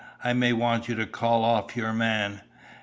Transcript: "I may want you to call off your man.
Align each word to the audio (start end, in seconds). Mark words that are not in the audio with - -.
"I 0.23 0.33
may 0.33 0.51
want 0.51 0.87
you 0.87 0.95
to 0.95 1.05
call 1.05 1.45
off 1.45 1.77
your 1.77 1.93
man. 1.93 2.41